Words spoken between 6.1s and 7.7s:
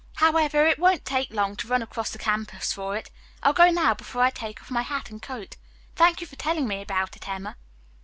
you for telling me about it, Emma."